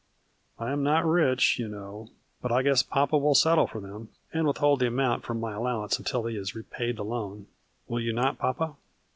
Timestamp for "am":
0.71-0.81